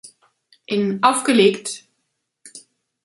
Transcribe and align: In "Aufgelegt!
In 0.65 0.97
"Aufgelegt! 1.03 1.85